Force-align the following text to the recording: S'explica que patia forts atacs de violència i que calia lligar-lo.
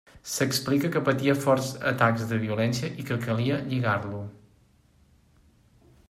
S'explica 0.35 0.89
que 0.93 1.01
patia 1.09 1.33
forts 1.41 1.67
atacs 1.91 2.23
de 2.31 2.39
violència 2.45 2.89
i 3.03 3.05
que 3.09 3.17
calia 3.25 3.59
lligar-lo. 3.73 4.23